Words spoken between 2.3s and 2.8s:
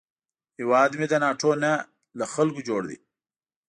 خلکو